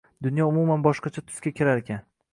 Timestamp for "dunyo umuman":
0.27-0.85